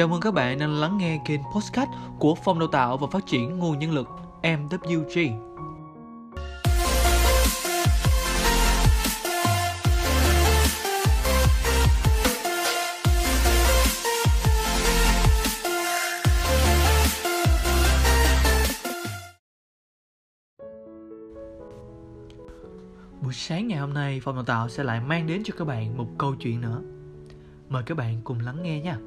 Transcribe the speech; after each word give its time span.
Chào 0.00 0.08
mừng 0.08 0.20
các 0.20 0.34
bạn 0.34 0.58
đang 0.58 0.80
lắng 0.80 0.98
nghe 0.98 1.20
kênh 1.24 1.40
podcast 1.54 1.90
của 2.18 2.34
Phòng 2.34 2.58
Đào 2.58 2.68
tạo 2.68 2.96
và 2.96 3.06
Phát 3.06 3.26
triển 3.26 3.58
Nguồn 3.58 3.78
Nhân 3.78 3.90
lực 3.90 4.08
MWG. 4.42 5.40
Buổi 23.22 23.32
sáng 23.32 23.68
ngày 23.68 23.78
hôm 23.78 23.94
nay, 23.94 24.20
Phòng 24.20 24.34
Đào 24.34 24.44
tạo 24.44 24.68
sẽ 24.68 24.84
lại 24.84 25.00
mang 25.00 25.26
đến 25.26 25.42
cho 25.44 25.54
các 25.58 25.64
bạn 25.64 25.96
một 25.96 26.06
câu 26.18 26.34
chuyện 26.34 26.60
nữa. 26.60 26.82
Mời 27.68 27.82
các 27.86 27.96
bạn 27.96 28.20
cùng 28.24 28.40
lắng 28.40 28.62
nghe 28.62 28.80
nha. 28.80 28.98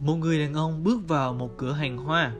Một 0.00 0.14
người 0.14 0.38
đàn 0.38 0.54
ông 0.54 0.84
bước 0.84 1.08
vào 1.08 1.32
một 1.32 1.56
cửa 1.56 1.72
hàng 1.72 1.98
hoa. 1.98 2.32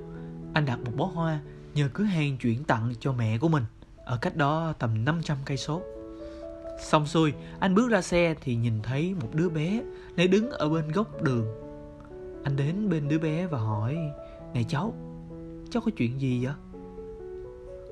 Anh 0.55 0.67
đặt 0.67 0.79
một 0.85 0.93
bó 0.97 1.05
hoa 1.05 1.41
nhờ 1.75 1.89
cửa 1.93 2.05
hàng 2.05 2.37
chuyển 2.37 2.65
tặng 2.65 2.93
cho 3.01 3.13
mẹ 3.13 3.39
của 3.39 3.49
mình 3.49 3.65
ở 4.05 4.19
cách 4.23 4.37
đó 4.37 4.73
tầm 4.79 5.05
500 5.05 5.39
cây 5.45 5.57
số. 5.57 5.83
Xong 6.80 7.07
xuôi, 7.07 7.33
anh 7.61 7.75
bước 7.75 7.91
ra 7.91 8.03
xe 8.03 8.35
thì 8.41 8.55
nhìn 8.57 8.83
thấy 8.83 9.15
một 9.21 9.29
đứa 9.35 9.49
bé 9.49 9.83
đang 10.17 10.30
đứng 10.30 10.51
ở 10.51 10.69
bên 10.69 10.93
góc 10.93 11.23
đường. 11.23 11.47
Anh 12.45 12.57
đến 12.57 12.89
bên 12.89 13.09
đứa 13.09 13.19
bé 13.19 13.47
và 13.47 13.59
hỏi: 13.59 13.97
"Này 14.55 14.65
cháu, 14.69 14.95
cháu 15.71 15.83
có 15.87 15.91
chuyện 15.97 16.21
gì 16.21 16.45
vậy?" 16.45 16.55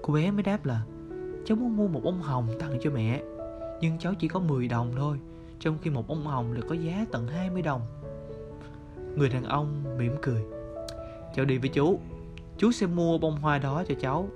Cô 0.02 0.14
bé 0.14 0.30
mới 0.30 0.42
đáp 0.42 0.66
là: 0.66 0.82
"Cháu 1.44 1.56
muốn 1.56 1.76
mua 1.76 1.88
một 1.88 2.00
bông 2.04 2.22
hồng 2.22 2.48
tặng 2.58 2.78
cho 2.82 2.90
mẹ, 2.90 3.22
nhưng 3.80 3.98
cháu 3.98 4.14
chỉ 4.14 4.28
có 4.28 4.40
10 4.40 4.68
đồng 4.68 4.92
thôi." 4.96 5.18
trong 5.62 5.78
khi 5.82 5.90
một 5.90 6.08
bông 6.08 6.26
hồng 6.26 6.52
lại 6.52 6.62
có 6.68 6.74
giá 6.74 7.06
tận 7.12 7.28
20 7.28 7.62
đồng. 7.62 7.80
Người 9.16 9.28
đàn 9.28 9.44
ông 9.44 9.96
mỉm 9.98 10.12
cười. 10.22 10.42
Cháu 11.34 11.44
đi 11.44 11.58
với 11.58 11.68
chú, 11.68 11.98
chú 12.58 12.72
sẽ 12.72 12.86
mua 12.86 13.18
bông 13.18 13.36
hoa 13.36 13.58
đó 13.58 13.84
cho 13.88 13.94
cháu. 14.00 14.28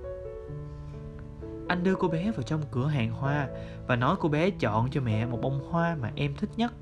Anh 1.69 1.85
đưa 1.85 1.95
cô 1.95 2.09
bé 2.09 2.31
vào 2.31 2.43
trong 2.43 2.61
cửa 2.71 2.87
hàng 2.87 3.11
hoa 3.11 3.49
và 3.87 3.97
nói 3.97 4.17
cô 4.21 4.29
bé 4.29 4.51
chọn 4.51 4.91
cho 4.91 5.01
mẹ 5.01 5.27
một 5.27 5.39
bông 5.43 5.61
hoa 5.71 5.97
mà 6.01 6.13
em 6.15 6.35
thích 6.37 6.51
nhất. 6.57 6.73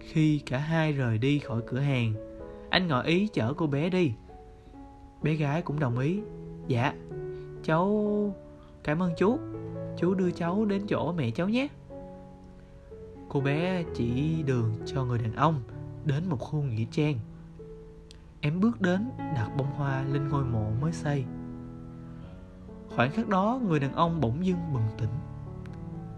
Khi 0.00 0.38
cả 0.46 0.58
hai 0.58 0.92
rời 0.92 1.18
đi 1.18 1.38
khỏi 1.38 1.62
cửa 1.66 1.78
hàng, 1.78 2.14
anh 2.70 2.86
ngỏ 2.86 3.02
ý 3.02 3.28
chở 3.32 3.52
cô 3.56 3.66
bé 3.66 3.90
đi. 3.90 4.12
Bé 5.22 5.34
gái 5.34 5.62
cũng 5.62 5.80
đồng 5.80 5.98
ý. 5.98 6.20
Dạ, 6.66 6.94
cháu 7.62 8.34
cảm 8.84 9.02
ơn 9.02 9.12
chú. 9.16 9.38
Chú 9.96 10.14
đưa 10.14 10.30
cháu 10.30 10.64
đến 10.64 10.86
chỗ 10.88 11.12
mẹ 11.12 11.30
cháu 11.30 11.48
nhé. 11.48 11.68
Cô 13.28 13.40
bé 13.40 13.84
chỉ 13.94 14.42
đường 14.46 14.74
cho 14.86 15.04
người 15.04 15.18
đàn 15.18 15.36
ông 15.36 15.62
đến 16.04 16.28
một 16.28 16.36
khu 16.36 16.62
nghĩa 16.62 16.84
trang. 16.90 17.18
Em 18.40 18.60
bước 18.60 18.80
đến 18.80 19.10
đặt 19.18 19.50
bông 19.56 19.70
hoa 19.70 20.02
lên 20.02 20.28
ngôi 20.28 20.44
mộ 20.44 20.70
mới 20.80 20.92
xây. 20.92 21.24
Khoảnh 22.96 23.10
khắc 23.10 23.28
đó 23.28 23.60
người 23.68 23.80
đàn 23.80 23.92
ông 23.92 24.20
bỗng 24.20 24.46
dưng 24.46 24.72
bừng 24.72 24.88
tỉnh. 24.98 25.10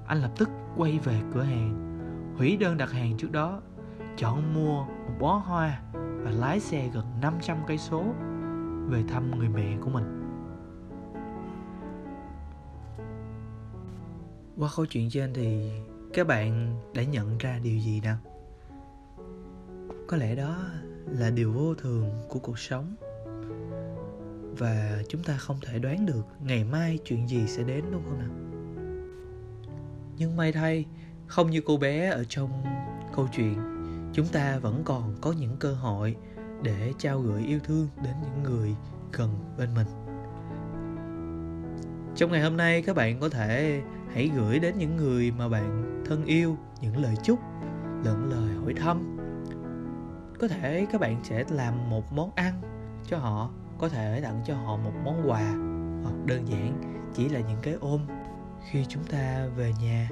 Anh 0.06 0.20
lập 0.20 0.30
tức 0.38 0.48
quay 0.76 0.98
về 0.98 1.20
cửa 1.34 1.42
hàng, 1.42 1.86
hủy 2.38 2.56
đơn 2.56 2.76
đặt 2.76 2.90
hàng 2.90 3.16
trước 3.16 3.32
đó, 3.32 3.60
chọn 4.16 4.54
mua 4.54 4.84
một 4.84 5.14
bó 5.20 5.34
hoa 5.36 5.82
và 5.94 6.30
lái 6.30 6.60
xe 6.60 6.88
gần 6.94 7.06
500 7.22 7.58
cây 7.66 7.78
số 7.78 8.04
về 8.88 9.02
thăm 9.08 9.38
người 9.38 9.48
mẹ 9.48 9.76
của 9.80 9.90
mình. 9.90 10.16
Qua 14.58 14.68
câu 14.76 14.86
chuyện 14.86 15.10
trên 15.10 15.34
thì 15.34 15.70
các 16.14 16.26
bạn 16.26 16.76
đã 16.94 17.02
nhận 17.02 17.38
ra 17.38 17.58
điều 17.62 17.78
gì 17.78 18.00
nào 18.00 18.16
có 20.10 20.16
lẽ 20.16 20.34
đó 20.34 20.56
là 21.06 21.30
điều 21.30 21.52
vô 21.52 21.74
thường 21.74 22.10
của 22.28 22.38
cuộc 22.38 22.58
sống. 22.58 22.96
Và 24.58 25.02
chúng 25.08 25.22
ta 25.22 25.36
không 25.36 25.56
thể 25.66 25.78
đoán 25.78 26.06
được 26.06 26.26
ngày 26.40 26.64
mai 26.64 26.98
chuyện 27.04 27.28
gì 27.28 27.46
sẽ 27.46 27.62
đến, 27.62 27.84
đúng 27.92 28.02
không 28.04 28.18
nào? 28.18 28.30
Nhưng 30.18 30.36
may 30.36 30.52
thay, 30.52 30.84
không 31.26 31.50
như 31.50 31.60
cô 31.66 31.76
bé 31.76 32.10
ở 32.10 32.24
trong 32.28 32.50
câu 33.16 33.28
chuyện, 33.36 33.54
chúng 34.12 34.26
ta 34.26 34.58
vẫn 34.58 34.82
còn 34.84 35.16
có 35.20 35.32
những 35.32 35.56
cơ 35.56 35.74
hội 35.74 36.16
để 36.62 36.92
trao 36.98 37.20
gửi 37.20 37.44
yêu 37.44 37.58
thương 37.64 37.88
đến 38.04 38.14
những 38.22 38.42
người 38.42 38.76
gần 39.12 39.30
bên 39.58 39.74
mình. 39.74 39.86
Trong 42.16 42.32
ngày 42.32 42.42
hôm 42.42 42.56
nay, 42.56 42.82
các 42.82 42.96
bạn 42.96 43.20
có 43.20 43.28
thể 43.28 43.82
hãy 44.12 44.30
gửi 44.36 44.58
đến 44.58 44.78
những 44.78 44.96
người 44.96 45.30
mà 45.30 45.48
bạn 45.48 46.02
thân 46.06 46.24
yêu, 46.24 46.56
những 46.80 47.02
lời 47.02 47.14
chúc, 47.22 47.38
lẫn 48.04 48.30
lời 48.30 48.54
hỏi 48.54 48.74
thăm 48.74 49.19
có 50.40 50.48
thể 50.48 50.86
các 50.92 51.00
bạn 51.00 51.20
sẽ 51.24 51.44
làm 51.50 51.90
một 51.90 52.12
món 52.12 52.30
ăn 52.34 52.60
cho 53.06 53.18
họ 53.18 53.50
có 53.78 53.88
thể 53.88 54.20
tặng 54.22 54.42
cho 54.46 54.56
họ 54.56 54.76
một 54.76 54.92
món 55.04 55.30
quà 55.30 55.54
hoặc 56.02 56.14
đơn 56.26 56.48
giản 56.48 56.80
chỉ 57.14 57.28
là 57.28 57.40
những 57.40 57.58
cái 57.62 57.74
ôm 57.80 58.00
khi 58.70 58.84
chúng 58.88 59.04
ta 59.04 59.46
về 59.56 59.72
nhà. 59.80 60.08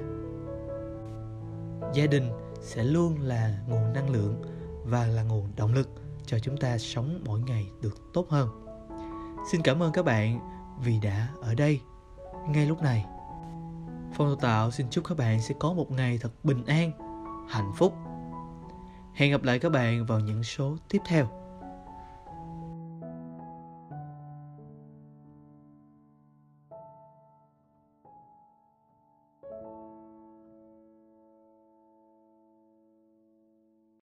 Gia 1.93 2.05
đình 2.05 2.29
sẽ 2.61 2.83
luôn 2.83 3.19
là 3.21 3.59
nguồn 3.67 3.93
năng 3.93 4.09
lượng 4.09 4.41
và 4.83 5.07
là 5.07 5.23
nguồn 5.23 5.49
động 5.55 5.73
lực 5.73 5.89
cho 6.25 6.39
chúng 6.39 6.57
ta 6.57 6.77
sống 6.77 7.21
mỗi 7.25 7.39
ngày 7.39 7.69
được 7.81 8.13
tốt 8.13 8.29
hơn. 8.29 8.49
Xin 9.51 9.61
cảm 9.61 9.83
ơn 9.83 9.91
các 9.91 10.05
bạn 10.05 10.39
vì 10.83 10.99
đã 10.99 11.27
ở 11.41 11.55
đây 11.55 11.81
ngay 12.49 12.65
lúc 12.65 12.81
này. 12.81 13.05
Phong 14.13 14.27
Đào 14.27 14.35
Tạo 14.35 14.71
xin 14.71 14.89
chúc 14.89 15.03
các 15.07 15.17
bạn 15.17 15.41
sẽ 15.41 15.55
có 15.59 15.73
một 15.73 15.91
ngày 15.91 16.19
thật 16.21 16.31
bình 16.43 16.65
an, 16.65 16.91
hạnh 17.49 17.71
phúc. 17.77 17.93
Hẹn 19.19 19.31
gặp 19.31 19.43
lại 19.43 19.59
các 19.59 19.69
bạn 19.69 20.05
vào 20.05 20.19
những 20.19 20.43
số 20.43 20.77
tiếp 20.89 20.99
theo. 21.05 21.38